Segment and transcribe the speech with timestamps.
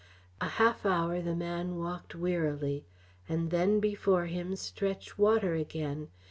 [0.41, 2.85] A half hour the man walked wearily,
[3.29, 6.07] and then before him stretched water again.